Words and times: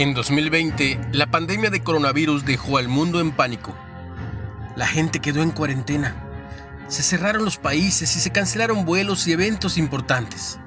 En 0.00 0.14
2020, 0.14 0.98
la 1.12 1.30
pandemia 1.30 1.68
de 1.68 1.82
coronavirus 1.82 2.46
dejó 2.46 2.78
al 2.78 2.88
mundo 2.88 3.20
en 3.20 3.32
pánico. 3.32 3.76
La 4.74 4.86
gente 4.86 5.20
quedó 5.20 5.42
en 5.42 5.50
cuarentena. 5.50 6.16
Se 6.88 7.02
cerraron 7.02 7.44
los 7.44 7.58
países 7.58 8.16
y 8.16 8.20
se 8.20 8.30
cancelaron 8.30 8.86
vuelos 8.86 9.26
y 9.26 9.32
eventos 9.32 9.76
importantes. 9.76 10.58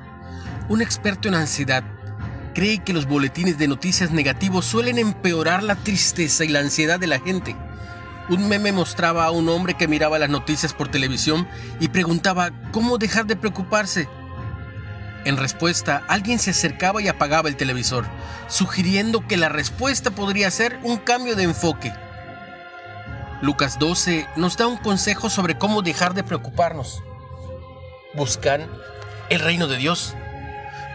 Un 0.69 0.83
experto 0.83 1.29
en 1.29 1.33
ansiedad 1.33 1.83
cree 2.53 2.83
que 2.83 2.93
los 2.93 3.07
boletines 3.07 3.57
de 3.57 3.67
noticias 3.67 4.11
negativos 4.11 4.65
suelen 4.65 4.99
empeorar 4.99 5.63
la 5.63 5.77
tristeza 5.77 6.45
y 6.45 6.49
la 6.49 6.59
ansiedad 6.59 6.99
de 6.99 7.07
la 7.07 7.19
gente. 7.19 7.55
Un 8.29 8.47
meme 8.47 8.71
mostraba 8.71 9.25
a 9.25 9.31
un 9.31 9.49
hombre 9.49 9.73
que 9.73 9.87
miraba 9.87 10.19
las 10.19 10.29
noticias 10.29 10.75
por 10.75 10.89
televisión 10.89 11.47
y 11.79 11.87
preguntaba 11.87 12.51
cómo 12.71 12.99
dejar 12.99 13.25
de 13.25 13.35
preocuparse 13.35 14.07
en 15.25 15.37
respuesta, 15.37 16.03
alguien 16.07 16.39
se 16.39 16.51
acercaba 16.51 17.01
y 17.01 17.07
apagaba 17.07 17.49
el 17.49 17.55
televisor, 17.55 18.05
sugiriendo 18.47 19.25
que 19.27 19.37
la 19.37 19.49
respuesta 19.49 20.11
podría 20.11 20.51
ser 20.51 20.79
un 20.83 20.97
cambio 20.97 21.35
de 21.35 21.43
enfoque. 21.43 21.93
Lucas 23.41 23.77
12 23.79 24.27
nos 24.35 24.57
da 24.57 24.67
un 24.67 24.77
consejo 24.77 25.29
sobre 25.29 25.57
cómo 25.57 25.81
dejar 25.81 26.13
de 26.13 26.23
preocuparnos. 26.23 27.03
Buscan 28.13 28.69
el 29.29 29.39
reino 29.39 29.67
de 29.67 29.77
Dios. 29.77 30.13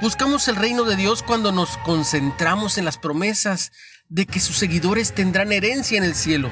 Buscamos 0.00 0.47
el 0.48 0.56
reino 0.56 0.84
de 0.84 0.97
Dios 0.97 1.22
cuando 1.22 1.52
nos 1.52 1.77
concentramos 1.78 2.78
en 2.78 2.84
las 2.84 2.98
promesas 2.98 3.72
de 4.08 4.27
que 4.27 4.41
sus 4.41 4.56
seguidores 4.56 5.12
tendrán 5.12 5.52
herencia 5.52 5.98
en 5.98 6.05
el 6.05 6.14
cielo. 6.14 6.50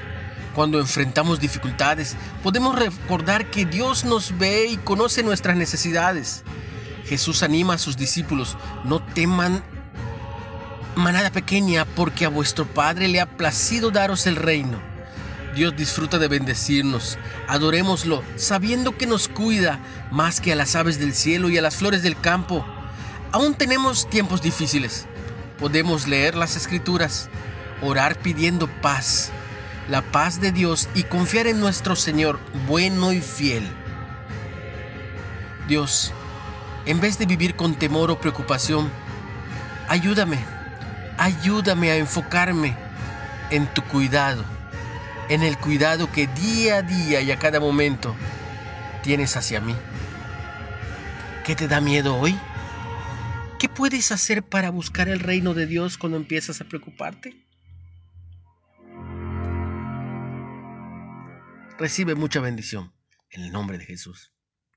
Cuando 0.54 0.80
enfrentamos 0.80 1.38
dificultades, 1.38 2.16
podemos 2.42 2.78
recordar 2.78 3.50
que 3.50 3.66
Dios 3.66 4.04
nos 4.04 4.36
ve 4.38 4.66
y 4.66 4.76
conoce 4.78 5.22
nuestras 5.22 5.56
necesidades. 5.56 6.44
Jesús 7.06 7.42
anima 7.42 7.74
a 7.74 7.78
sus 7.78 7.96
discípulos, 7.96 8.56
no 8.84 9.00
teman 9.00 9.62
manada 10.96 11.30
pequeña, 11.30 11.84
porque 11.84 12.24
a 12.24 12.28
vuestro 12.28 12.66
Padre 12.66 13.08
le 13.08 13.20
ha 13.20 13.26
placido 13.26 13.90
daros 13.90 14.26
el 14.26 14.36
reino. 14.36 14.80
Dios 15.54 15.74
disfruta 15.76 16.18
de 16.18 16.28
bendecirnos, 16.28 17.18
adorémoslo, 17.48 18.22
sabiendo 18.36 18.96
que 18.96 19.06
nos 19.06 19.28
cuida 19.28 19.78
más 20.10 20.40
que 20.40 20.52
a 20.52 20.56
las 20.56 20.74
aves 20.74 20.98
del 20.98 21.14
cielo 21.14 21.48
y 21.48 21.56
a 21.56 21.62
las 21.62 21.76
flores 21.76 22.02
del 22.02 22.20
campo. 22.20 22.64
Aún 23.32 23.54
tenemos 23.54 24.08
tiempos 24.10 24.42
difíciles. 24.42 25.06
Podemos 25.58 26.06
leer 26.08 26.34
las 26.34 26.56
escrituras, 26.56 27.30
orar 27.80 28.18
pidiendo 28.18 28.68
paz, 28.82 29.30
la 29.88 30.02
paz 30.02 30.40
de 30.40 30.52
Dios 30.52 30.88
y 30.94 31.04
confiar 31.04 31.46
en 31.46 31.60
nuestro 31.60 31.96
Señor 31.96 32.38
bueno 32.66 33.12
y 33.12 33.20
fiel. 33.20 33.66
Dios, 35.68 36.12
en 36.86 37.00
vez 37.00 37.18
de 37.18 37.26
vivir 37.26 37.56
con 37.56 37.74
temor 37.74 38.10
o 38.10 38.18
preocupación, 38.18 38.90
ayúdame, 39.88 40.38
ayúdame 41.18 41.90
a 41.90 41.96
enfocarme 41.96 42.76
en 43.50 43.66
tu 43.74 43.82
cuidado, 43.82 44.44
en 45.28 45.42
el 45.42 45.58
cuidado 45.58 46.10
que 46.10 46.28
día 46.28 46.76
a 46.76 46.82
día 46.82 47.20
y 47.20 47.32
a 47.32 47.38
cada 47.38 47.58
momento 47.58 48.14
tienes 49.02 49.36
hacia 49.36 49.60
mí. 49.60 49.74
¿Qué 51.44 51.56
te 51.56 51.66
da 51.66 51.80
miedo 51.80 52.16
hoy? 52.16 52.38
¿Qué 53.58 53.68
puedes 53.68 54.12
hacer 54.12 54.44
para 54.44 54.70
buscar 54.70 55.08
el 55.08 55.20
reino 55.20 55.54
de 55.54 55.66
Dios 55.66 55.98
cuando 55.98 56.18
empiezas 56.18 56.60
a 56.60 56.64
preocuparte? 56.64 57.46
Recibe 61.78 62.14
mucha 62.14 62.40
bendición 62.40 62.92
en 63.30 63.42
el 63.42 63.52
nombre 63.52 63.76
de 63.76 63.84
Jesús. 63.84 64.35